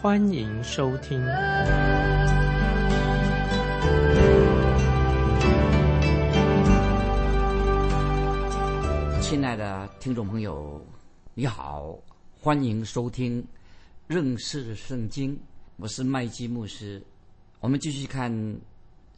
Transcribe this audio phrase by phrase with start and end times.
[0.00, 1.20] 欢迎收听。
[9.20, 10.80] 亲爱的听众朋友，
[11.34, 11.98] 你好，
[12.40, 13.44] 欢迎收听
[14.06, 15.36] 认识圣经。
[15.78, 17.04] 我是麦基牧师。
[17.58, 18.32] 我们继续看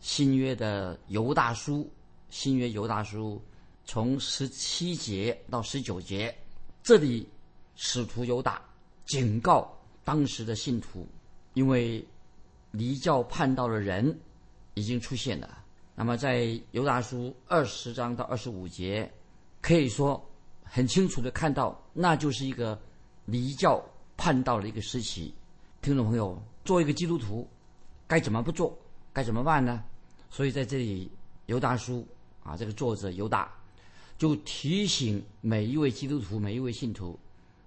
[0.01, 1.87] 新约的犹大书。
[2.31, 3.39] 新约犹大书
[3.85, 6.35] 从十七节到十九节，
[6.83, 7.29] 这里
[7.77, 8.63] 使徒犹大
[9.05, 9.71] 警告
[10.05, 11.07] 当时的信徒，
[11.55, 12.05] 因为
[12.71, 14.19] 离教叛道的人
[14.75, 15.59] 已经出现了。
[15.95, 19.11] 那么在犹大书二十章到二十五节，
[19.61, 20.25] 可以说
[20.63, 22.81] 很清楚的看到，那就是一个
[23.25, 23.85] 离教
[24.17, 25.35] 叛道的一个时期。
[25.83, 27.49] 听众朋友，做一个基督徒，
[28.07, 28.79] 该怎么不做？
[29.13, 29.83] 该怎么办呢？
[30.31, 31.11] 所以在这里
[31.47, 32.07] 犹大书。
[32.43, 33.53] 啊，这个作者犹大
[34.17, 37.21] 就提醒每一位基督徒、每一位信徒，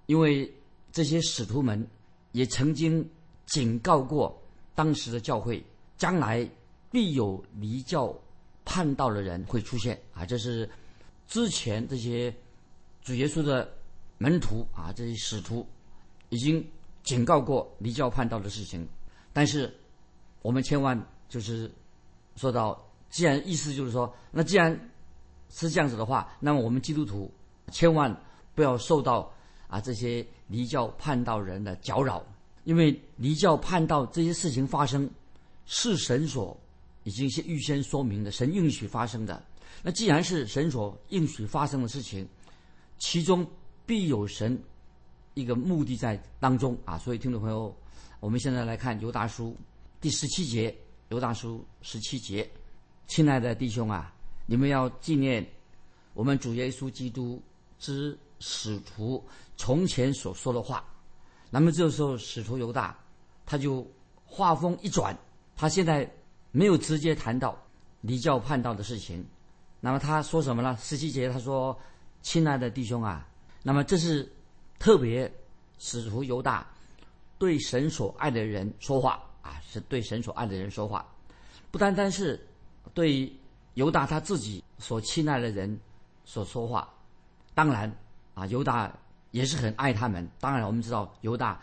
[0.08, 0.52] 因为
[0.92, 1.88] 这些使徒们
[2.34, 3.10] 也曾经
[3.46, 4.38] 警告过
[4.76, 5.64] 当时的教会，
[5.98, 6.48] 将来
[6.92, 8.14] 必有离教
[8.66, 10.26] 叛道的人会出现啊！
[10.26, 10.70] 这是
[11.28, 12.36] 之前这些
[13.02, 13.74] 主耶稣的
[14.18, 15.66] 门徒啊，这些使徒
[16.28, 16.64] 已经
[17.04, 18.86] 警告过离教叛道的事情。
[19.32, 19.74] 但是
[20.42, 21.72] 我们千万就是
[22.36, 22.78] 说到。
[23.10, 24.90] 既然意思就是说，那既然
[25.52, 27.32] 是这样子的话，那么我们基督徒
[27.72, 28.12] 千万
[28.56, 29.32] 不要受到
[29.74, 32.24] 啊这些离教叛道人的搅扰，
[32.64, 35.10] 因为离教叛道这些事情发生
[35.66, 36.56] 是神所
[37.06, 39.44] 已经先预先说明的，神允许发生的。
[39.82, 42.28] 那既然是神所允许发生的事情，
[43.00, 43.44] 其中
[43.84, 44.62] 必有神
[45.34, 46.96] 一个目的在当中啊。
[47.00, 47.76] 所以听众朋友，
[48.20, 49.58] 我们现在来看犹大书
[50.00, 50.76] 第十七节，
[51.10, 52.48] 犹大书十七节。
[53.08, 54.14] 亲爱的弟兄啊，
[54.46, 55.44] 你们要纪念
[56.14, 57.42] 我们主耶稣基督
[57.80, 59.24] 之使徒
[59.58, 60.84] 从前所说的话。
[61.50, 62.98] 那么这时候，使徒犹大
[63.46, 63.86] 他就
[64.26, 65.18] 话锋一转，
[65.56, 66.10] 他现在
[66.52, 67.58] 没有直接谈到
[68.02, 69.26] 离教叛道的事情。
[69.80, 70.78] 那么他说什么呢？
[70.82, 71.78] 十七节他说
[72.22, 73.28] ：“亲爱的弟兄啊，
[73.62, 74.32] 那么这是
[74.80, 75.32] 特别
[75.78, 76.68] 使徒犹大
[77.38, 81.06] 对神所爱的人说话啊，是对神所爱的人说话，
[81.72, 82.40] 不单单是。”
[82.94, 83.32] 对
[83.76, 85.80] 犹大他自己所亲爱的人
[86.26, 86.94] 所说话，
[87.56, 87.92] 当然
[88.36, 88.94] 啊，犹大
[89.34, 90.26] 也是很爱他们。
[90.40, 91.62] 当然，我们知道犹大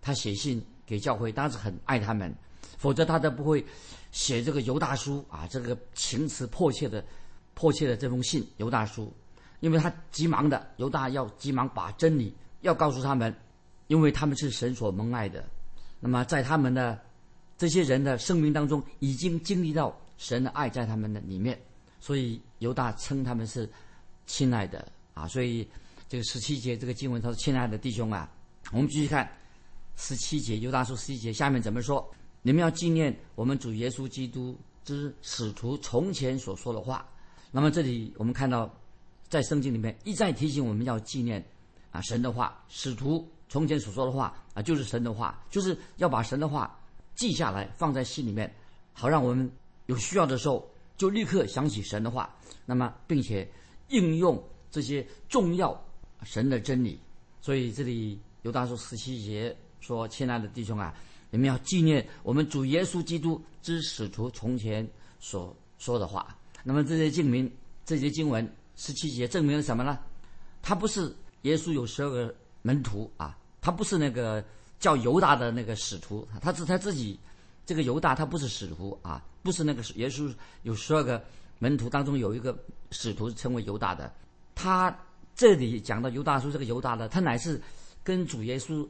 [0.00, 2.32] 他写信给教会，当然是很爱他们，
[2.78, 3.62] 否则他都不会
[4.12, 7.04] 写这个犹大书啊，这个情辞迫切的、
[7.54, 8.46] 迫切的这封信。
[8.58, 9.12] 犹大书，
[9.58, 13.34] 因为他急忙的，犹大要急忙把真理要告诉他们，
[13.88, 15.44] 因为他们是神所蒙爱的。
[15.98, 16.96] 那么在他们的
[17.58, 19.94] 这些人的生命当中，已经经历到。
[20.18, 21.60] 神的爱在他们的里面，
[22.00, 23.68] 所以犹大称他们是
[24.24, 25.28] 亲爱的啊。
[25.28, 25.68] 所以
[26.08, 28.30] 这个十七节这个经文，他说：“亲爱的弟兄啊，
[28.72, 29.30] 我们继续看
[29.96, 30.58] 十七节。
[30.58, 32.08] 犹大书十七节下面怎么说？
[32.42, 37.08] 你们要纪念我们主耶稣基督之使徒从前所说的话。
[37.50, 38.72] 那么这里我们看到，
[39.28, 41.44] 在圣经里面一再提醒我们要纪念
[41.90, 46.78] 啊神的话，使徒从前所说的话啊，就是神的话，就是要把神的话
[47.14, 48.54] 记下来，放在心里面，
[48.92, 49.50] 好让我们。
[49.86, 52.28] 有需要的时候，就立刻想起神的话，
[52.64, 53.48] 那么并且
[53.90, 55.80] 应用这些重要
[56.24, 56.98] 神的真理。
[57.40, 60.94] 所以这里犹大说十七节说：“亲爱的弟兄啊，
[61.30, 64.88] 你们要纪念我们主耶稣基督之使徒从前
[65.18, 67.50] 所说的话。”那么这些经明、
[67.84, 69.98] 这些经文十七节证明了什么呢？
[70.62, 74.44] 他不是耶稣有十二个门徒啊，他不是那个
[74.80, 77.18] 叫犹大的那个使徒，他是他自己。
[77.64, 81.20] 这个犹大他不是使徒啊，不是那个耶稣有十二个
[81.58, 82.56] 门徒当中有一个
[82.92, 84.14] 使徒称为犹大的，
[84.54, 84.96] 他
[85.36, 87.60] 这里讲到犹大叔这个犹大的，他乃是
[88.02, 88.84] 跟主耶稣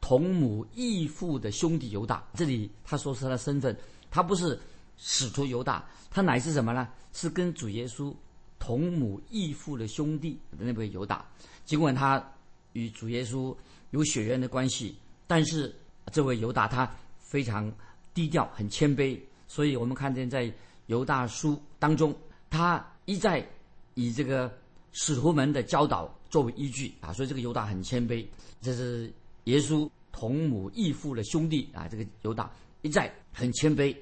[0.00, 2.24] 同母异父的兄弟犹大。
[2.34, 3.76] 这里他说是他的身份，
[4.10, 4.58] 他不是
[4.96, 6.88] 使徒犹大，他乃是什么呢？
[7.12, 8.14] 是跟主耶稣
[8.58, 11.26] 同母异父的兄弟的那位犹大。
[11.66, 12.24] 尽管他
[12.72, 13.54] 与主耶稣
[13.90, 14.96] 有血缘的关系，
[15.26, 15.74] 但是
[16.12, 17.70] 这位犹大他非常。
[18.14, 19.16] 低调很谦卑，
[19.46, 20.52] 所以我们看见在
[20.86, 22.12] 犹大书当中，
[22.50, 23.46] 他一再
[23.94, 24.52] 以这个
[25.00, 28.26] 使徒们的教导作为依据啊，所以这个犹大很谦卑。
[28.60, 29.12] 这是
[29.44, 32.50] 耶稣同母异父的兄弟啊，这个犹大
[32.82, 33.96] 一再很谦卑，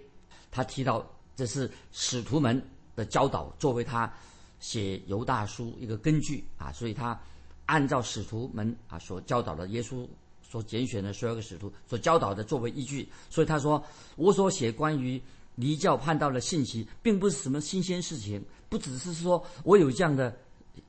[0.51, 1.07] 他提到
[1.37, 2.61] 这是使徒们
[2.97, 4.11] 的教导，作为他
[4.59, 7.21] 写犹大书一个根据啊，所以他
[7.67, 10.09] 按照使徒们啊所教导的，耶稣
[10.43, 13.85] 所拣选的十二个使徒所教导的作为依据，所以他说
[14.17, 15.21] 我所写关于
[15.57, 20.35] 离教叛道的信息，并不是什么新鲜事情，不只是说我有这样的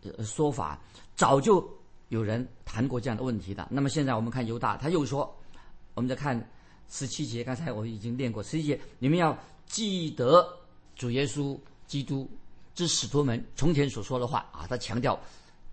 [0.04, 0.80] 呃说法，
[1.16, 1.68] 早就
[2.10, 3.68] 有人谈过这样的问题的。
[3.70, 5.36] 那么现在我们看犹大，他又说，
[5.94, 6.50] 我们再看。
[6.90, 8.42] 十七节，刚才我已经念过。
[8.42, 10.48] 十七节，你们要记得
[10.96, 12.26] 主耶稣基督
[12.74, 14.66] 之使徒们从前所说的话啊！
[14.70, 15.20] 他强调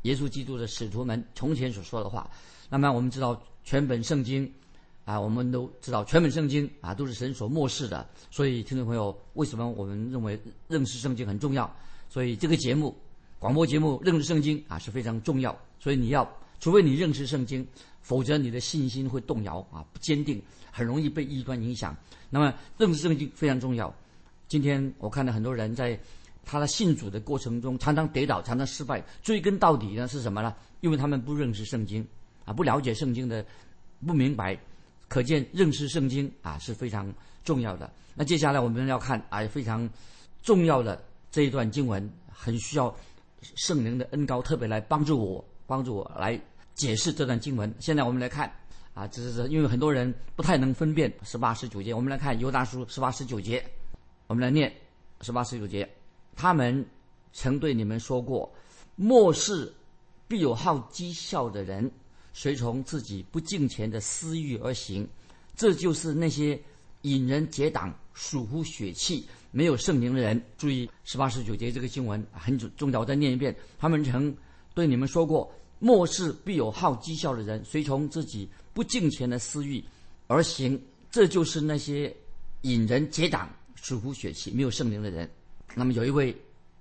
[0.03, 2.29] 耶稣基督的使徒们从前所说的话。
[2.69, 4.53] 那么我们知道全本圣经
[5.05, 8.05] 啊，我们都知道全本圣经啊都是神所漠视的。
[8.29, 10.37] 所以听众朋友，为什么我们认为
[10.67, 11.73] 认识圣经很重要？
[12.09, 12.93] 所以这个节目
[13.45, 15.55] 广播节目认识圣经啊是非常重要。
[15.79, 16.27] 所以你要，
[16.61, 17.63] 除非你认识圣经，
[18.01, 20.41] 否则你的信心会动摇啊，不坚定。
[20.73, 21.95] 很容易被异端影响。
[22.31, 23.95] 那么认识圣经非常重要。
[24.49, 26.01] 今天我看到很多人在
[26.43, 29.05] 他的信主的过程中，常常跌倒，常常失败。
[29.23, 30.55] 追根到底呢是什么呢？
[30.81, 32.03] 因为他们不认识圣经
[32.47, 33.45] 啊，不了解圣经的，
[34.07, 34.59] 不明白。
[35.07, 37.13] 可见认识圣经啊是非常
[37.45, 37.93] 重要的。
[38.15, 39.87] 那接下来我们要看啊非常
[40.43, 42.93] 重要的这一段经文，很需要
[43.57, 46.41] 圣灵的恩高特别来帮助我，帮助我来
[46.75, 47.73] 解释这段经文。
[47.79, 48.53] 现在我们来看。
[48.95, 51.93] 啊，这是因为很多人不太能分辨十八十九节。
[51.93, 53.61] 我们来看《犹大书》十八十九节，
[54.29, 54.73] 我们来念
[55.21, 55.89] 十八十九节。
[56.37, 56.87] 他们
[57.33, 58.49] 曾对你们说过
[58.95, 59.75] ：“末世
[60.29, 61.91] 必有好讥笑的人，
[62.33, 65.09] 随从自己不敬虔的私欲而行。”
[65.57, 66.57] 这就是那些
[67.03, 70.41] 引人结党、属乎血气、没有圣灵的人。
[70.57, 73.55] 注意十八十九节这个经文很重要，我再念一遍。
[73.79, 74.35] 他们曾
[74.73, 79.81] 对你们说过：“末世必有好讥笑的人，随从自己。”不敬虔的私欲
[80.27, 80.77] 而行，
[81.09, 82.13] 这就是那些
[82.63, 85.31] 引人结党、属乎血气、没有圣灵的人。
[85.77, 86.37] 那么有一位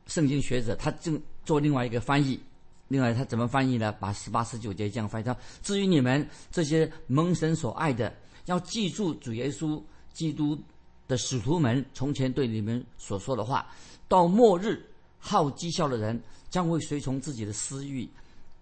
[0.07, 2.39] 圣经学者，他正做另外一个翻译。
[2.87, 3.91] 另外他怎么翻译呢？
[3.91, 8.11] 把十八、十九节这样翻译：他至于你们这些蒙神所爱的，
[8.45, 9.79] 要记住主耶稣
[10.13, 10.59] 基督
[11.07, 13.67] 的使徒们从前对你们所说的话。
[14.07, 14.85] 到末日，
[15.19, 18.07] 好讥笑的人将会随从自己的私欲，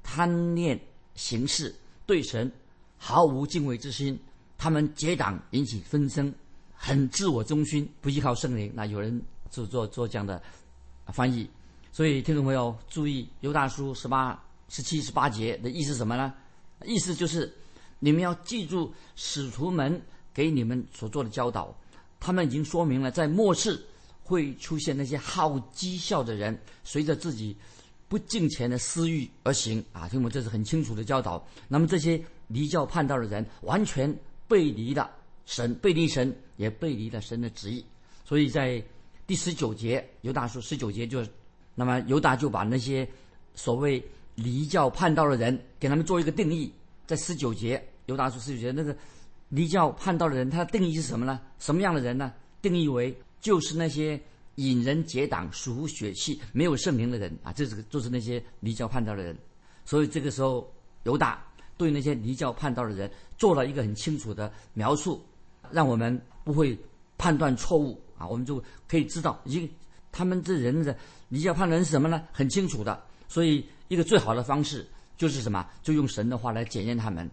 [0.04, 0.80] 贪念
[1.16, 2.52] 行事，对神。
[3.04, 4.16] 毫无敬畏之心，
[4.60, 6.32] 他们结党引起纷争，
[6.72, 8.72] 很自我中心，不依靠圣灵。
[8.76, 10.40] 那有人就做做这样的
[11.08, 11.50] 翻译，
[11.92, 14.40] 所以听众朋友注意，犹大书十八、
[14.70, 16.32] 十七、十八节的意思什么呢？
[16.86, 17.52] 意思就是
[17.98, 20.00] 你们要记住使徒们
[20.32, 21.76] 给你们所做的教导，
[22.22, 23.84] 他们已经说明了，在末世
[24.24, 27.58] 会出现那些好讥笑的人，随着自己
[28.08, 30.08] 不敬虔的私欲而行啊！
[30.08, 31.46] 听我这是很清楚的教导。
[31.68, 32.24] 那么这些。
[32.54, 34.14] 离教叛道的人完全
[34.46, 35.10] 背离了
[35.46, 37.82] 神，背离神也背离了神的旨意。
[38.26, 38.84] 所以在
[39.26, 41.26] 第十九节，犹大书十九节就，
[41.76, 43.08] 那么犹大就把那些
[43.56, 44.04] 所谓
[44.36, 46.70] 离教叛道的人给他们做一个定义。
[47.08, 48.94] 在十九节，犹大书十九节那个
[49.52, 51.40] 离教叛道的人，他的定义是什么呢？
[51.60, 52.34] 什么样的人呢？
[52.60, 54.20] 定义为就是那些
[54.56, 59.38] 引人结党、属血气、没有圣灵的人啊，这是就是那些离教叛道的人。
[59.86, 60.68] 所以这个时候
[61.04, 61.46] 犹大。
[61.78, 65.20] 对那些离教叛道的人做了一个很清楚的描述，
[65.72, 66.78] 让我们不会
[67.18, 69.68] 判断错误啊，我们就可以知道，一
[70.12, 70.96] 他们这人的
[71.30, 72.22] 离教叛人是什么呢？
[72.32, 73.04] 很清楚的。
[73.28, 75.68] 所以，一个最好的方式就是什么？
[75.82, 77.28] 就用神的话来检验他们。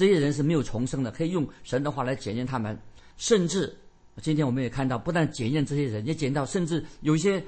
[0.00, 2.74] 这些人是没有重生的，可以用神的话来检验他们。
[3.18, 3.76] 甚至
[4.22, 7.44] 今天我们也看到，不但检验这些人，也检到甚至有一些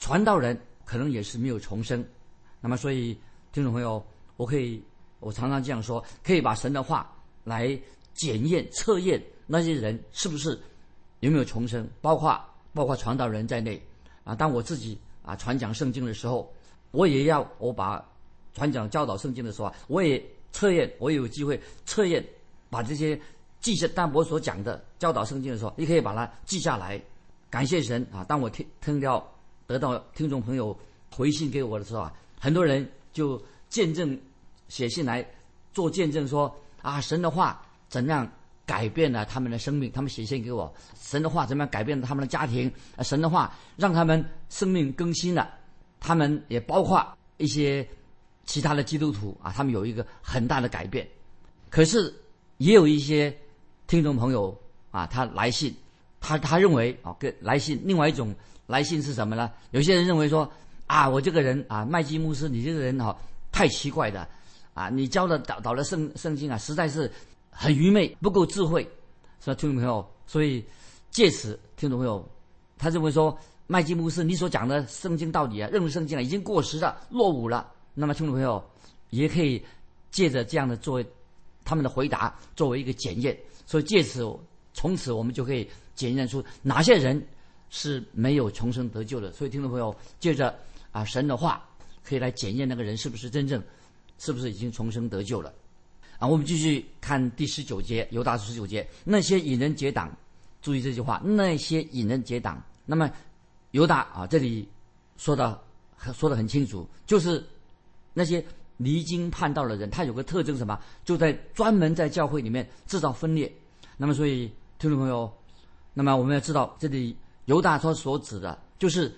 [0.00, 2.04] 传道人可能也是没有重生。
[2.60, 3.16] 那么，所以
[3.52, 4.04] 听众朋友，
[4.36, 4.82] 我可以。
[5.20, 7.08] 我常常这样说，可以把神的话
[7.44, 7.80] 来
[8.12, 10.60] 检验、测验那些人是不是
[11.20, 12.36] 有没有重生，包括
[12.74, 13.80] 包括传道人在内
[14.24, 14.34] 啊。
[14.34, 16.52] 当我自己啊传讲圣经的时候，
[16.90, 18.04] 我也要我把
[18.52, 20.20] 传讲教导圣经的时候，我也
[20.52, 22.24] 测验，我有机会测验，
[22.70, 23.20] 把这些
[23.60, 23.86] 记下。
[23.88, 27.00] 当我所讲的教导圣经的时候，你可以把它记下来。
[27.50, 28.24] 感谢神啊！
[28.24, 29.30] 当我听听到
[29.66, 30.74] 得到听众朋友
[31.10, 34.18] 回信给我的时候啊，很多人就见证。
[34.68, 35.22] 写信来
[35.74, 38.26] 做见证，说啊，神的话怎样
[38.64, 39.92] 改变了他们的生命？
[39.92, 42.72] 他们写信给我，神的话怎么样改变了他们的家庭？
[42.96, 45.52] 啊，神的话让他们生命更新了。
[46.00, 47.06] 他们也包括
[47.36, 47.86] 一些
[48.44, 51.06] 其他的基督徒啊，他们有一个很大的改变。
[51.70, 52.14] 可是
[52.58, 53.34] 也有一些
[53.86, 54.56] 听众朋友
[54.90, 55.74] 啊，他来信，
[56.20, 58.34] 他他认为啊，跟来信另外一种
[58.66, 59.50] 来信是什么呢？
[59.70, 60.50] 有些人认为说
[60.86, 63.16] 啊，我这个人啊，麦基牧师，你这个人哈
[63.50, 64.28] 太奇怪的。
[64.74, 67.10] 啊，你教的导导的圣圣经啊，实在是
[67.50, 68.82] 很愚昧，不够智慧，
[69.38, 69.54] 是吧？
[69.54, 70.64] 听众朋友，所以
[71.10, 72.26] 借此，听众朋友，
[72.78, 77.70] 他认为说麦基牧师你所讲的圣经道理啊，认为圣经啊已经过时了、落伍了。
[77.94, 78.62] 那么听众朋友
[79.10, 79.62] 也可以
[80.10, 81.06] 借着这样的作为
[81.64, 83.38] 他们的回答作为一个检验。
[83.66, 84.26] 所以借此，
[84.74, 87.24] 从此我们就可以检验出哪些人
[87.70, 89.32] 是没有重生得救的。
[89.32, 90.54] 所以听众朋友，借着
[90.90, 91.66] 啊神的话，
[92.02, 93.62] 可以来检验那个人是不是真正，
[94.18, 95.52] 是不是已经重生得救了。
[96.18, 100.14] 啊，我们继续看第十九节，犹大十九节，那些引人结党，
[100.60, 102.62] 注意这句话，那些引人结党。
[102.84, 103.10] 那么
[103.70, 104.68] 犹大啊，这里
[105.16, 105.60] 说的
[106.12, 107.44] 说的很清楚，就是
[108.12, 108.44] 那些
[108.76, 110.78] 离经叛道的人，他有个特征什么？
[111.04, 113.52] 就在专门在教会里面制造分裂。
[113.96, 115.32] 那么，所以听众朋友，
[115.94, 117.16] 那么我们要知道，这里
[117.46, 119.12] 犹大说所指的，就是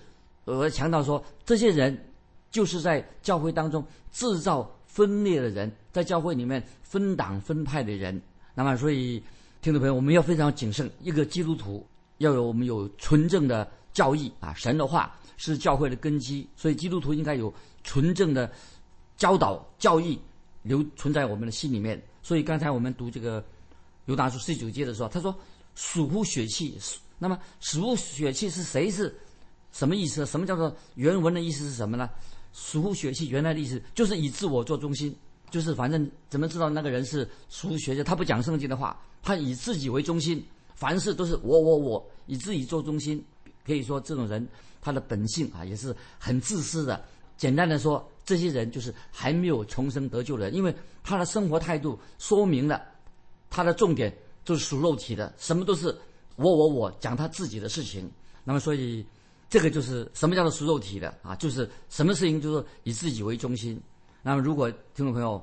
[0.45, 1.97] 我强调说，这些人
[2.51, 6.63] 就是在教会当中制造分裂的人，在教会里面。
[6.95, 8.21] 分党分派的人，
[8.53, 9.21] 那么所以
[9.61, 10.89] 听众朋友，我们要非常谨慎。
[11.01, 11.85] 一个基督徒
[12.19, 18.49] 要有我们有纯正的教义啊，神的话是教会的根基，所以基督徒应该有纯正的
[19.17, 20.19] 教导教义
[20.63, 22.01] 留存在我们的心里面。
[22.21, 23.43] 所以刚才我们读这个
[24.05, 25.35] 犹大书十九节的时候，他说
[25.75, 26.77] 属乎血气，
[27.19, 29.15] 那么属乎血气是谁是
[29.71, 30.25] 什么意思？
[30.25, 32.09] 什么叫做原文的意思是什么呢？
[32.53, 35.15] 属乎血气原来的意思就是以自我做中心。
[35.51, 38.03] 就是反正怎么知道那个人是属学者？
[38.03, 40.43] 他不讲圣经的话，他以自己为中心，
[40.73, 43.23] 凡事都是我我我，以自己做中心。
[43.65, 44.45] 可以说这种人
[44.81, 47.03] 他的本性啊也是很自私的。
[47.37, 52.81] 简单的说，这些人就是还没有重生得救的人，因为他的生活态度说明了
[53.49, 54.11] 他的重点
[54.43, 55.95] 就是属肉体的，什么都是
[56.35, 58.11] 我我我讲他自己的事情。
[58.43, 59.05] 那么所以
[59.49, 61.35] 这个就是什么叫做属肉体的啊？
[61.35, 63.79] 就是什么事情就是以自己为中心。
[64.21, 65.41] 那么，如果听众朋友，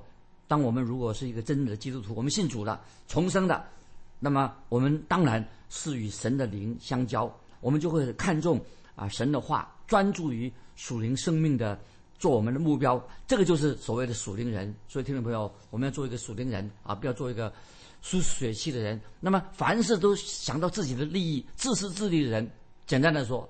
[0.48, 3.64] 当我们如果是一个真正的基督徒，我们信主了，重生的，
[4.18, 8.60] 那么我们当然是与神的灵相交，我们就会看重
[8.96, 11.80] 啊神的话，专注于属灵生命的
[12.22, 14.72] 做我们的目标，这个就是所谓的属灵人。
[14.86, 17.52] 所以，听众朋友，我们要做一个属灵人啊，不要做一个
[18.00, 19.00] 输血气的人。
[19.18, 22.48] 那么，凡事都想到自己的利益、自私自利的人，
[22.86, 23.48] 简单的说，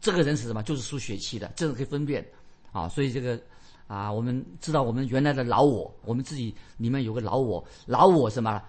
[0.00, 0.62] 这个人是什么？
[0.62, 2.26] 就是输血气的，这个可以分辨
[2.72, 2.88] 啊。
[2.88, 3.38] 所以这个。
[3.86, 8.62] 啊，我们知道我们原来的老我，我们自己里面有个老我，老我什么？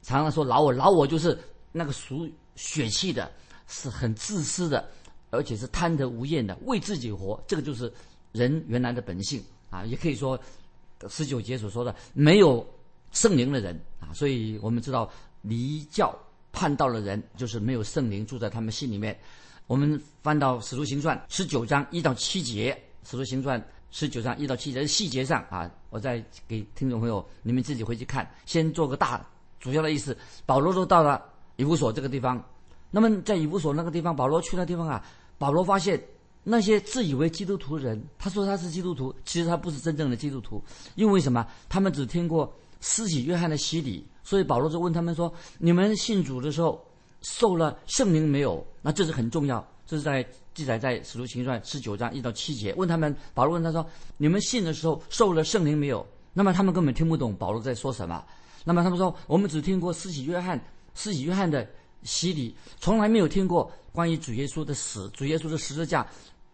[0.00, 1.38] 常常说老我，老我就是
[1.72, 3.30] 那个属血气的，
[3.66, 4.88] 是很自私的，
[5.28, 7.38] 而且是贪得无厌的，为自己活。
[7.46, 7.92] 这个就是
[8.32, 10.38] 人原来的本性啊，也可以说
[11.08, 12.66] 十九节所说的没有
[13.12, 14.12] 圣灵的人啊。
[14.12, 15.10] 所以我们知道
[15.42, 16.12] 离教
[16.52, 19.18] 叛道的人，就是没有圣灵住在他们心里面。
[19.66, 23.62] 我们翻到使徒行传十九章一到七节，使徒行传。
[23.94, 28.26] 十九章一到七节细节上啊，我再给听众朋友你们自己回去看。
[28.46, 29.22] 先做个大
[29.60, 30.16] 主要的意思。
[30.46, 31.22] 保罗都到了
[31.56, 32.42] 以弗所这个地方，
[32.90, 35.04] 那么在以弗所那个地方，保罗去那地方啊，
[35.36, 36.02] 保罗发现
[36.42, 40.62] 那些自以为基督徒的人，他说他是基督徒，其实他不是真正的基督徒，
[40.94, 41.46] 因为什么？
[41.68, 46.84] 他们只听过施洗约翰的洗礼，所以保罗就问他们说：你们信主的时候
[47.20, 48.66] 受了圣灵没有？
[48.80, 50.26] 那这是很重要，这是在。
[50.54, 52.74] 记载在《使徒行传》十九章一到七节。
[52.74, 53.86] 问他们，保罗问他说
[54.18, 58.22] ：“你们信的时候受了圣灵没有？”那么他们根本听不懂保罗在说什么。
[58.62, 60.62] 那么他们说：“我们只听过施洗约翰，
[60.94, 61.66] 施洗约翰的
[62.02, 66.06] 洗礼，从来没有听过关于主耶稣的死、主耶稣的十字架、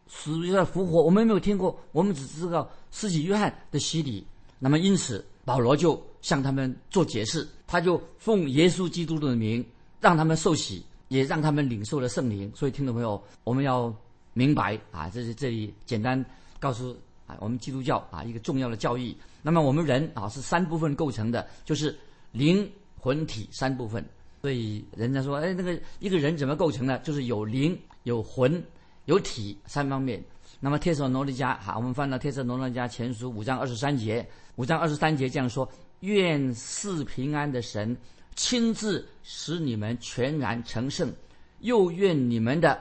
[0.08, 1.78] 死的复活，我们没有听过。
[1.92, 4.26] 我们只知道施洗约翰的洗礼。
[4.58, 9.64] 那么因此，保罗就向他们做解释，他就奉耶稣基督的名
[10.00, 13.90] 让他们受洗。”也让他们领受了圣灵，所以听众朋友，我们要
[14.34, 16.22] 明白啊，这是这里简单
[16.60, 16.94] 告诉
[17.26, 19.16] 啊，我们基督教啊一个重要的教义。
[19.40, 21.98] 那么我们人啊是三部分构成的，就是
[22.30, 24.04] 灵魂体三部分。
[24.42, 26.98] 所以人家说，哎，那个一个人怎么构成呢？
[26.98, 28.62] 就是有灵、有魂、
[29.08, 30.22] 有体三方面。
[30.60, 35.66] 那么《帖撒罗尼迦》哈，我们翻到《帖撒罗尼迦前书》五章二十三节，五章二十三节这样说：
[36.00, 37.96] 愿赐平安的神。
[38.36, 41.12] 亲自使你们全然成圣，
[41.58, 42.80] 又愿你们的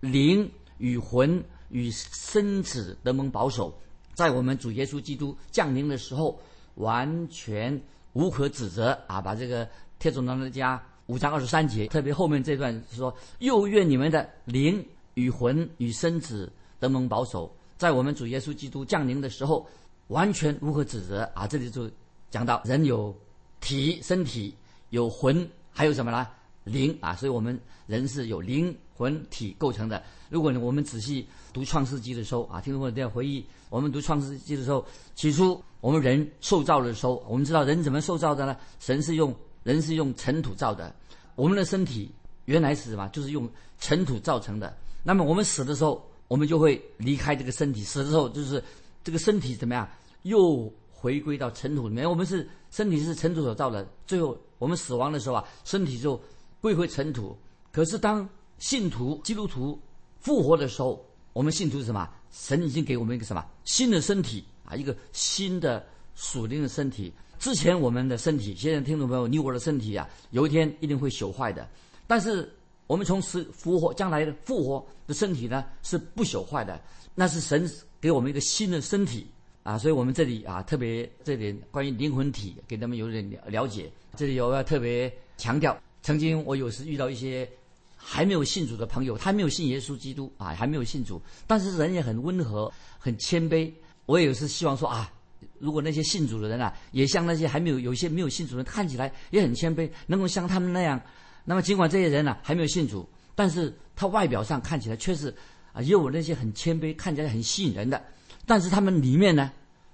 [0.00, 3.78] 灵与魂与身子得蒙保守，
[4.14, 6.40] 在我们主耶稣基督降临的时候，
[6.76, 7.78] 完全
[8.14, 9.20] 无可指责啊！
[9.20, 14.82] 把这个贴主当的家五章二十三节，特别后面这段说，又愿你们的灵
[15.14, 19.66] 与魂与身子得蒙保守，在我们主耶稣基督降临的时候，
[20.08, 21.46] 完全无可指责啊！
[21.46, 21.90] 这里就
[22.30, 23.16] 讲到人有
[23.60, 24.54] 体身体。
[24.90, 26.28] 有魂，还有什么呢？
[26.62, 27.16] 灵啊！
[27.16, 30.00] 所以我们人是有灵魂体构成的。
[30.30, 38.56] 如果我们仔细读《创世纪》的时候啊，听众朋友都要回忆，我们读《创世纪》的时候，起初我们人受造的时候，我们知道人怎么受造的呢？
[38.78, 40.94] 神是用人是用尘土造的，
[41.34, 42.08] 我们的身体
[42.44, 43.08] 原来是什么？
[43.08, 44.76] 就是用尘土造成的。
[45.04, 47.84] 那么我们死的时候，我们就会离开这个身体。
[47.84, 48.60] 死的时候，就是
[49.04, 49.88] 这个身体怎么样？
[50.22, 52.08] 又回归到尘土里面。
[52.08, 56.20] 我们是身体是尘土所造的，最后我们死亡的时候啊，身体就
[56.60, 57.36] 归回尘土。
[57.70, 58.26] 可是当
[58.58, 59.78] 信徒基督徒
[60.18, 62.08] 复活的时候，我们信徒是什么？
[62.30, 64.74] 神已经给我们一个什么新的身体啊？
[64.74, 67.12] 一个新的属灵的身体。
[67.38, 71.68] 之前我们的身体，现在听众朋友，你我的身体啊，有一天一定会朽坏的。
[72.06, 72.50] 但是
[72.86, 76.80] 我们从死复活，将来的复活的身体呢，是不朽坏的。
[77.14, 79.26] 那是神给我们一个新的身体
[79.62, 83.90] 啊，所以我们这里啊，特别这点关于灵魂体，给他们有点了解。
[84.16, 87.48] 这里我要特别强调，曾经我有时遇到一些
[87.96, 93.72] 还没有信主的朋友，他没有信耶稣基督啊，还没有信主，但是人也很温和，很谦卑。
[94.06, 95.10] 我也是希望说啊。
[95.58, 101.00] 如果那些信主的人啊，也像那些还没有有一些没有信主的人，看起来也很谦卑，能够像他们那样，
[101.44, 105.34] 那么尽管这些人呢还没有信主，但是他外表上看起来却是
[105.72, 108.02] 啊，也有那些很谦卑，看起来很吸引人的，
[108.46, 109.52] 但是他们里面呢，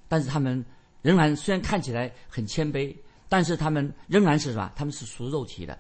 [0.09, 0.65] 但是他们
[1.03, 2.95] 仍然虽然看起来很谦卑，
[3.29, 4.73] 但是他们仍然是什么？
[4.75, 5.79] 他们是属肉体的，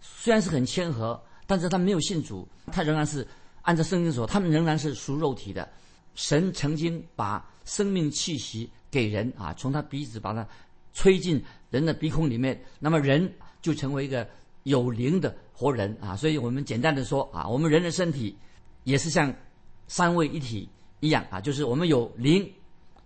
[0.00, 3.26] 虽然是很谦和，但是他没有信主，他仍然是
[3.62, 5.68] 按照圣经说，他们仍然是属肉体的。
[6.14, 8.70] 神曾经把生命气息。
[8.92, 10.44] 给人啊，从他鼻子把它
[10.92, 14.28] 吹进人的鼻孔里面，那么人就成为一个
[14.64, 16.16] 有灵的活人啊。
[16.16, 18.36] 所以我们简单的说啊，我们人的身体
[18.84, 19.34] 也是像
[19.88, 20.68] 三位一体
[21.00, 22.50] 一样啊，就是我们有灵、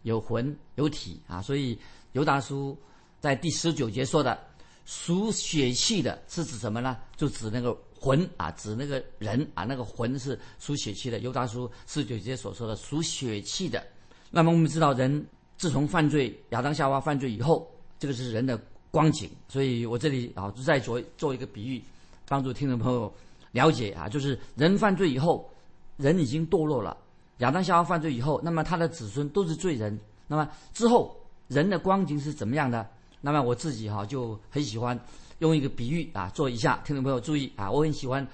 [0.02, 1.42] 有魂、有体啊。
[1.42, 1.78] 所以
[2.12, 2.78] 尤达书
[3.20, 4.38] 在第十九节说的
[4.84, 6.96] 属血气的是指什么呢？
[7.16, 11.18] 就指那个魂啊，指那个人啊，那个魂是属血气的。
[11.20, 13.84] 尤达书十九节所说的属血气的，
[14.30, 15.26] 那么我们知道人。
[15.56, 18.60] 自从犯罪，亚当夏娃犯罪以后，这个是人的
[18.94, 19.28] 光景。
[19.48, 21.82] 所以我这里啊，就再做做一个比喻，
[22.28, 23.12] 帮助听众朋友
[23.50, 25.50] 了解啊，就是人犯罪以后，
[25.96, 26.96] 人已经堕落了。
[27.38, 29.98] 亚当夏娃犯罪以后，那么他的子孙都是罪人。
[30.28, 31.14] 那么之后
[31.48, 32.88] 人的光景是怎么样的？
[33.20, 34.98] 那么我自己哈就很喜欢
[35.40, 38.24] 用一个比喻啊，做一下听众朋友注意啊，我很喜欢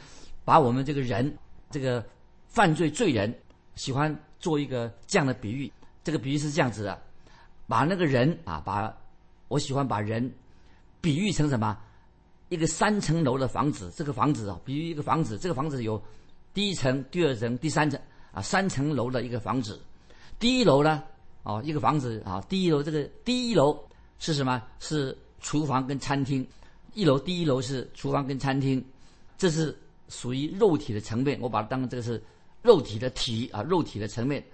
[0.45, 1.35] 把我们这个人
[1.71, 2.05] 这个
[2.47, 3.35] 犯罪罪人，
[3.77, 5.73] 喜欢做一个这样的比喻。
[6.05, 7.01] 这个比喻是这样子的。
[7.67, 8.93] 把那个人啊，把
[9.49, 10.29] 我喜欢把人
[11.01, 11.77] 比喻成什么？
[12.49, 13.93] 一个三层楼的房子。
[13.97, 15.39] 这个房子啊，比喻一个房子。
[15.39, 16.03] 这个房子有
[16.53, 18.01] 第一层、第二层、第三层
[18.33, 19.81] 啊，三层楼的一个房子。
[20.39, 21.03] 第一楼呢，
[21.43, 23.79] 哦，一个房子啊，第一楼这个第一楼
[24.19, 24.63] 是什么？
[24.79, 26.47] 是厨房跟餐厅。
[26.95, 28.85] 一楼第一楼是厨房跟餐厅，
[29.39, 31.39] 这是属于肉体的层面。
[31.41, 32.21] 我把它当这个是
[32.63, 34.45] 肉体的体啊，肉体的层面。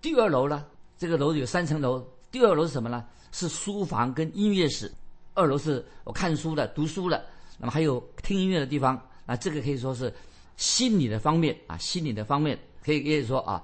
[0.00, 0.64] 第二楼呢，
[0.96, 2.06] 这个楼有三层楼。
[2.30, 3.04] 第二楼是什么呢？
[3.32, 4.90] 是书房跟音乐室。
[5.34, 7.24] 二楼是我看书的、读书的，
[7.58, 9.00] 那么还有听音乐的地方。
[9.26, 10.12] 啊，这个可以说是
[10.56, 13.62] 心理的方面啊，心理的方面可以可以说啊，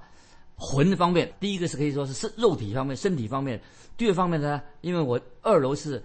[0.55, 1.31] 魂的方面。
[1.41, 3.61] 第一个是可以说是身肉体方面、身体方面。
[3.97, 6.01] 第二方面呢，因为我二楼是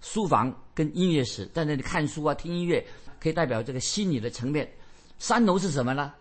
[0.00, 2.84] 书房跟音乐室，在那里看书啊、听音乐，
[3.20, 4.68] 可以代表这个心理的层面。
[5.18, 6.12] 三楼是什么呢？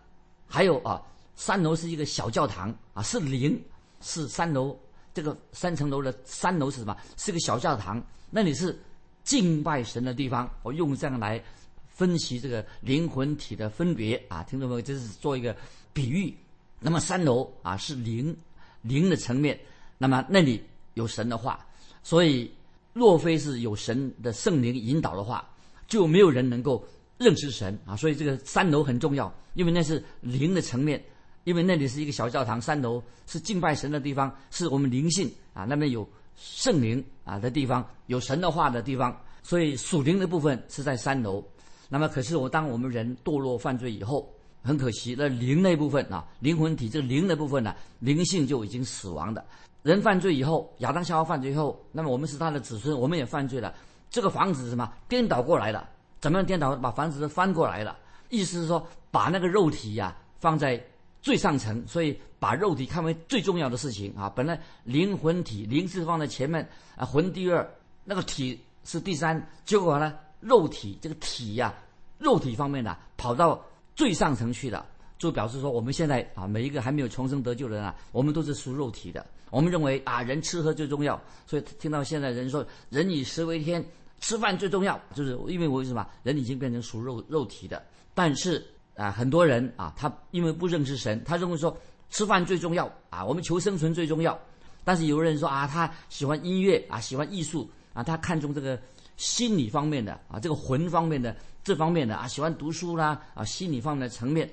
[0.46, 1.02] 还有啊，
[1.36, 3.60] 三楼是一个小教堂啊，是灵，
[4.00, 4.78] 是三楼。
[5.12, 6.96] 这个三层楼的三楼是什么？
[7.18, 8.78] 是个小教堂，那里是
[9.24, 10.54] 敬拜神的地方。
[10.62, 11.42] 我用这样来
[11.88, 15.56] 分析这个灵魂体的分别啊，听众朋友，这是做一个
[15.94, 16.36] 比喻。
[16.82, 18.36] 那么三楼啊是灵
[18.82, 19.58] 灵的层面，
[19.98, 20.62] 那么那里
[20.96, 21.66] 有神的话，
[22.04, 22.52] 所以
[22.92, 25.50] 若非是有神的圣灵引导的话，
[25.88, 26.86] 就没有人能够
[27.18, 27.96] 认识神啊。
[27.96, 31.02] 所以这个三楼很重要，因为那是灵的层面。
[31.46, 41.44] 因为那里是一个小教堂，三楼是敬拜神的地方，是我们灵性啊，那边有圣灵啊的地方，有神的话的地方，所以属灵的部分是在三楼。
[41.88, 44.30] 那么，可是我当我们人堕落犯罪以后，
[44.64, 49.46] 很可惜，那灵那部分啊，灵魂体这灵的部分呢，灵性就已经死亡的。
[49.84, 53.74] 人犯罪以后，亚当夏娃犯罪以后，那么我们是他的子孙，我们也犯罪了。
[54.10, 54.92] 这个房子是什么？
[55.08, 55.88] 颠倒过来了？
[56.20, 56.76] 怎么样颠倒？
[56.76, 57.98] 把房子翻过来了？
[58.30, 60.84] 意思是说，把那个肉体呀放在。
[61.26, 64.30] 最上层，所以把肉体看为最重要的事情啊！
[64.30, 67.68] 本来灵魂体灵是放在前面啊，魂第二，
[68.04, 69.44] 那个体是第三。
[69.66, 71.74] 结果呢，肉体这个体呀，
[72.20, 73.60] 肉体方面呢，跑到
[73.96, 74.86] 最上层去了，
[75.18, 79.26] 就表示说我们现在啊，每一个还没有重生得救的人啊，我们都是属肉体的。
[79.50, 83.84] 我们认为啊，人吃喝最重要，所以听到现在人说人以食为天，
[84.20, 87.84] 吃饭最重要，就是因为我为什么人已经变成属肉肉体的，
[88.14, 88.64] 但是。
[88.96, 91.76] 啊，很多人啊，他因为不认识神，他认为说
[92.10, 94.38] 吃饭最重要啊，我们求生存最重要。
[94.84, 98.80] 但是有人说啊，他喜欢音乐啊，喜欢艺术啊，他看重这个
[99.18, 104.50] 心理方面的啊，这个魂方面的这方面的啊，喜欢读书啦啊，心理方面的层面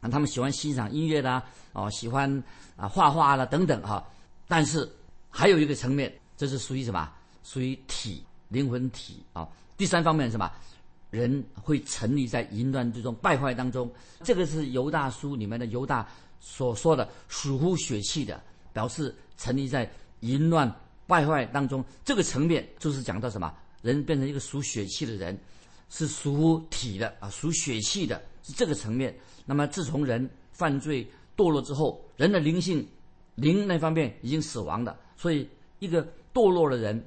[0.00, 2.42] 啊，他们喜欢欣赏音乐啦，哦，喜欢
[2.76, 4.06] 啊画画啦等等哈。
[4.48, 4.90] 但是
[5.28, 7.10] 还有一个层面，这是属于什么？
[7.42, 9.48] 属于体灵魂体啊。
[9.76, 10.48] 第三方面是什么？
[11.12, 13.92] 人会沉溺在淫乱之中、败坏当中。
[14.24, 16.08] 这个是犹大书里面的犹大
[16.40, 19.88] 所说的属乎血气的，表示沉溺在
[20.20, 20.74] 淫乱
[21.06, 21.84] 败坏当中。
[22.02, 23.54] 这个层面就是讲到什么？
[23.82, 25.38] 人变成一个属血气的人，
[25.90, 29.14] 是属体的啊，属血气的，是这个层面。
[29.44, 32.88] 那么自从人犯罪堕落之后，人的灵性
[33.34, 35.46] 灵那方面已经死亡了，所以
[35.78, 37.06] 一个堕落的人。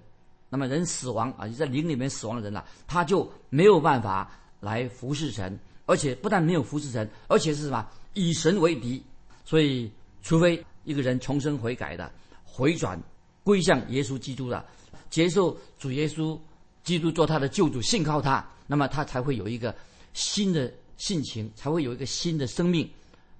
[0.55, 9.03] 那么人死亡啊，你在灵里面死亡的人呐，他就没有办法来服侍神，而且不但没有服侍神，而且是什么以神为敌。
[9.43, 9.91] 所以，
[10.21, 12.09] 除非一个人重生悔改的，
[12.45, 12.97] 回转
[13.43, 14.65] 归向耶稣基督的，
[15.09, 16.39] 接受主耶稣
[16.85, 19.75] 基督做他的救主，信靠他，那么他才会有一个
[20.13, 22.89] 新的性情，才会有一个新的生命，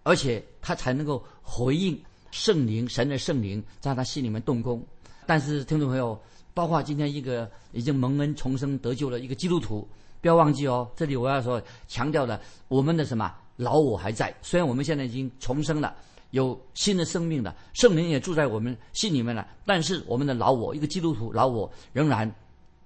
[0.03, 1.97] 而且他才能够回应
[2.31, 4.85] 圣灵神的圣灵在他心里面动工。
[5.25, 6.21] 但是，听众朋友。
[6.55, 9.85] 包括今天一个已经蒙恩重生得救的一个基督徒，
[10.21, 10.89] 不要忘记哦。
[10.95, 12.39] 这里我要说强调的，
[12.69, 14.33] 我们的什么老我还在。
[14.41, 15.93] 虽然我们现在已经重生了，
[16.31, 22.33] 有新的生命了，圣灵也住在我们心里面了，但是我们的老我，一个基督徒老我仍然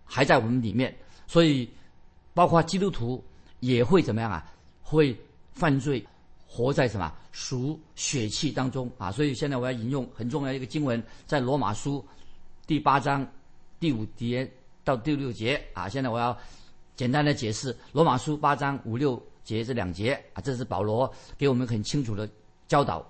[0.03, 0.93] 还在我们里面。
[1.27, 1.69] 所以，
[2.34, 3.23] 包括基督徒
[3.60, 4.51] 也会怎么样啊？
[4.82, 5.15] 会
[5.53, 6.03] 犯罪，
[6.47, 9.12] 活在什么属血气当中啊？
[9.12, 12.03] 所以现在我要引用很重要一个经文，在罗马书
[12.65, 13.27] 第八章。
[13.80, 14.50] 第五节
[14.84, 16.38] 到第六节啊，现在我要
[16.96, 22.30] 简单的解释罗马书八章五六节这两节啊，这是保罗给我们很清楚的
[22.68, 23.06] 教导。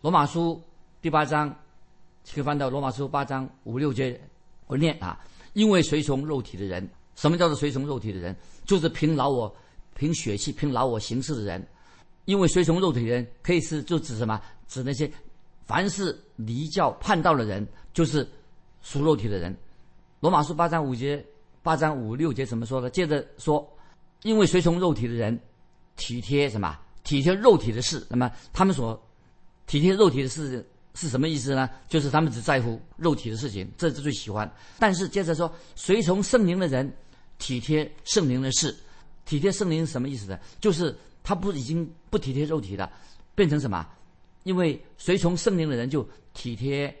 [0.00, 0.62] 罗马书
[1.02, 1.48] 第八章，
[2.32, 4.18] 可以翻到罗马书八章五六节，
[4.66, 5.20] 我念啊，
[5.52, 8.34] 因为随从肉体的人，什么叫做随从肉体的人？
[8.64, 9.54] 就是凭老我、
[9.94, 11.66] 凭血气、凭老我行事的人。
[12.24, 14.40] 因为随从肉体的人，可以是就指什么？
[14.66, 15.10] 指那些
[15.66, 18.26] 凡是离教叛道的人，就是
[18.80, 19.54] 属肉体的人。
[20.24, 21.22] 罗马书八章五节，
[21.62, 22.88] 八章五六节怎么说的？
[22.88, 23.62] 接着说，
[24.22, 25.38] 因为随从肉体的人，
[25.96, 26.78] 体贴什么？
[27.02, 28.02] 体贴肉体的事。
[28.08, 28.98] 那么他们所
[29.66, 31.68] 体贴肉体的事是什么意思呢？
[31.90, 34.50] 就是他们只在乎肉体的事情，这是最喜欢。
[34.78, 36.90] 但是接着说，随从圣灵的人，
[37.36, 38.74] 体贴圣灵的事。
[39.26, 40.38] 体贴圣灵是什么意思呢？
[40.58, 42.90] 就是他不已经不体贴肉体了，
[43.34, 43.86] 变成什么？
[44.44, 46.96] 因为随从圣灵的人就体贴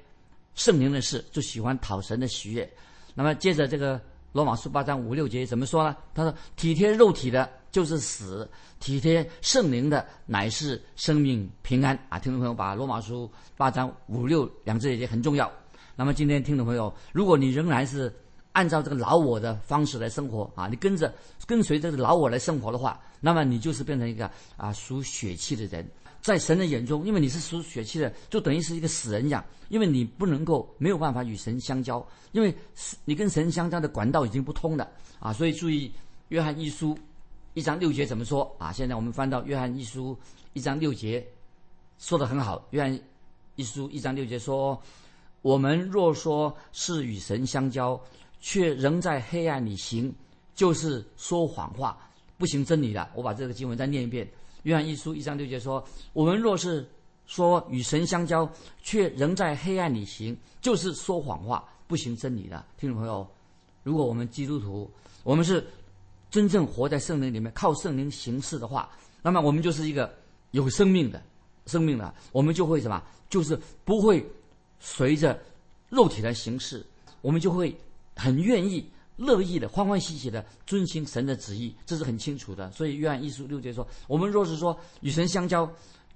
[0.54, 2.70] 圣灵的事，就喜欢讨神的喜悦。
[3.14, 4.00] 那么接着这个
[4.32, 5.96] 罗马书八章五六节怎么说呢？
[6.12, 8.44] 他说：“体贴肉体的，就是死；
[8.80, 15.50] 体贴圣灵的，乃是生命平安。”啊，听众朋友，把罗马书八章五六两字也很重要。
[15.94, 18.12] 那么今天听众朋友，如果你仍然是
[18.52, 21.14] 按照这个老我的方式来生活啊，你跟着
[21.46, 25.88] 跟随这个老我来生活的话，那么你就是变成一个啊属血气的人。
[26.24, 32.52] 在神的眼中，因为你是属血气的，就等于是一个死人一样，因为你不能够没有办法与神相交，因为
[33.04, 35.34] 你跟神相交的管道已经不通了啊！
[35.34, 35.92] 所以注意
[36.28, 36.96] 约翰一书
[37.52, 38.72] 一章六节怎么说啊？
[38.72, 40.18] 现在我们翻到约翰一书
[40.54, 41.22] 一章六节，
[41.98, 42.66] 说的很好。
[42.70, 42.98] 约翰
[43.56, 44.80] 一书一章六节说
[45.42, 48.00] ：“我们若说是与神相交，
[48.40, 50.10] 却仍在黑暗里行，
[50.54, 51.98] 就是说谎话，
[52.38, 54.26] 不行真理的。”我把这个经文再念一遍。
[54.64, 56.86] 约翰一书一章六节说：“我们若是
[57.26, 58.50] 说与神相交，
[58.82, 63.26] 却仍在黑暗里行，就是说谎话，不行真理的。”听众朋友，
[63.82, 64.90] 如果我们基督徒，
[65.22, 65.66] 我们是
[66.30, 68.90] 真正活在圣灵里面，靠圣灵行事的话，
[69.22, 70.12] 那么我们就是一个
[70.52, 71.22] 有生命的
[71.66, 72.14] 生命的。
[72.32, 73.02] 我们就会什么？
[73.28, 74.26] 就是不会
[74.80, 75.38] 随着
[75.90, 76.84] 肉体来行事，
[77.20, 77.76] 我们就会
[78.16, 78.88] 很愿意。
[79.16, 82.70] 乐意的、欢欢喜喜的遵行神的旨意，这是很清楚的。
[82.72, 85.70] 所以约翰一书六节说：“我们若是说与神相交，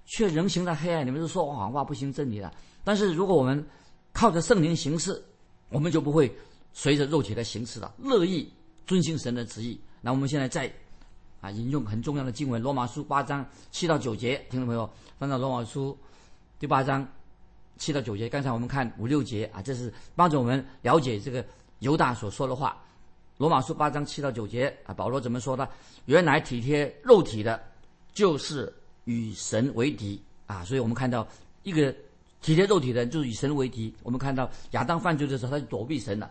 [0.05, 2.53] 却仍行在黑暗，你们是说谎话，不行真理的。
[2.83, 3.65] 但是如果我们
[4.13, 5.23] 靠着圣灵行事，
[5.69, 6.35] 我们就不会
[6.73, 8.51] 随着肉体的行事了，乐意
[8.87, 9.79] 遵行神的旨意。
[10.01, 10.73] 那我们现在再
[11.41, 15.97] 啊引用很重要的经文，《罗马书》八章七到九节，听众朋友翻到《罗马书》
[16.59, 17.07] 第八章
[17.77, 18.29] 七到九节。
[18.29, 21.45] 刚才我们看五六节啊，这是帮助我们了解这个
[21.79, 22.77] 犹大所说的话。
[23.39, 25.67] 罗马书八章七到九节啊，保罗怎么说的？
[26.07, 27.63] 原来体贴肉体的，
[28.13, 28.73] 就是
[29.05, 30.65] 与神为敌啊！
[30.65, 31.25] 所以我们看到
[31.63, 31.95] 一个
[32.43, 33.95] 体贴肉体的人，就是与神为敌。
[34.03, 36.29] 我们看到亚当犯罪的时候，他就躲避神了。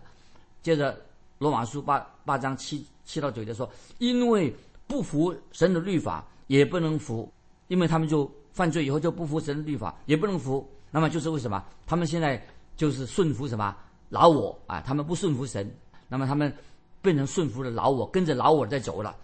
[0.62, 1.02] 接着
[1.38, 4.54] 罗马书八八章七七到九节说，因为
[4.86, 7.32] 不服神的律法，也不能服，
[7.70, 10.70] 因为他们就犯罪以后就不服神的律法，也不能服。
[10.92, 11.64] 那么就是为什么？
[11.86, 13.74] 他们现在就是顺服什么
[14.10, 14.82] 老我啊？
[14.82, 15.74] 他们不顺服神，
[16.10, 16.54] 那么他们。
[17.08, 19.16] 变成顺服的老我，跟着老我在走了。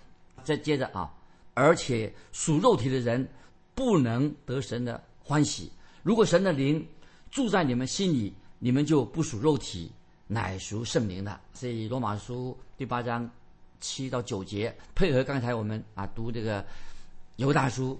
[0.41, 1.13] 再接着啊，
[1.53, 3.27] 而且属肉体的人
[3.75, 5.69] 不能得神的欢喜。
[6.01, 6.85] 如果神的灵
[7.29, 9.91] 住在你们心里，你们就不属肉体，
[10.27, 11.37] 乃属圣灵的。
[11.53, 13.29] 所以罗马书第八章
[13.81, 16.65] 七到九节，配合刚才我们啊读这个
[17.35, 17.99] 犹大书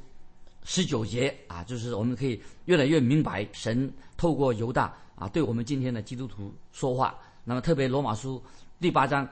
[0.63, 7.19] 十九节啊，就是我们可以越来越明白神透过犹大啊对我们今天的基督徒说话。
[7.43, 8.41] 那么特别罗马书
[8.79, 9.27] 第八章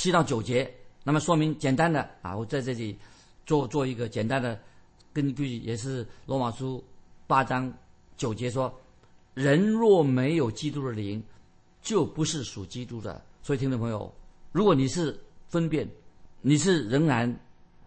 [0.00, 2.96] 七到九节，那么说明简单的啊，我在这里
[3.44, 4.56] 做做一个简单的
[5.12, 6.82] 根据，也是罗马书
[7.26, 7.72] 八章
[8.16, 8.72] 九节说：
[9.34, 11.20] 人若没有基督的灵，
[11.82, 13.20] 就不是属基督的。
[13.42, 14.14] 所以听众朋友，
[14.52, 15.88] 如果你是分辨，
[16.42, 17.36] 你是仍然，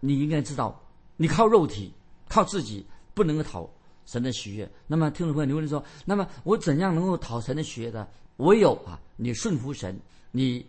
[0.00, 0.78] 你应该知道，
[1.16, 1.90] 你靠肉体
[2.28, 3.66] 靠自己不能够讨
[4.04, 4.70] 神的喜悦。
[4.86, 8.06] 那么听众朋友，你问说，那么我怎样能够讨神的喜悦呢？
[8.36, 9.98] 唯有啊，你顺服神，
[10.30, 10.66] 你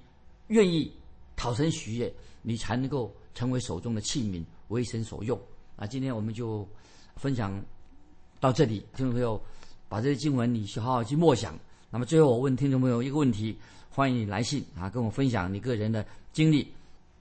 [0.47, 0.89] 愿意
[1.35, 5.39] 讨神喜悦，你才能够成为手中的器皿，为神所用。
[5.75, 6.67] 啊，今天我们就
[7.15, 7.59] 分享
[8.39, 9.41] 到这里，听众朋友，
[9.89, 11.57] 把这些经文你去好好去默想。
[11.89, 13.57] 那么最后我问听众朋友一个问题，
[13.89, 16.67] 欢迎你来信啊，跟我分享你个人的经历。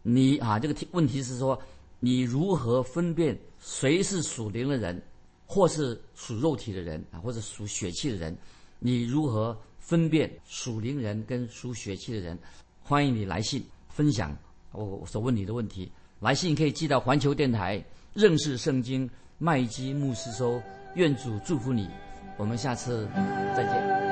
[0.02, 1.60] 你啊，这个题问题是说，
[2.00, 5.00] 你如何分辨谁是属灵的人，
[5.46, 8.36] 或是属肉体的人啊，或者属血气的人？
[8.78, 9.56] 你如何？
[9.82, 12.38] 分辨属灵人跟属血气的人，
[12.80, 13.62] 欢迎你来信
[13.92, 14.36] 分享
[14.72, 15.90] 我所问你的问题。
[16.20, 17.82] 来信可以寄到环球电台
[18.14, 20.62] 认识圣经麦基牧师收。
[20.94, 21.88] 愿主祝福你，
[22.36, 23.08] 我们下次
[23.56, 24.11] 再见。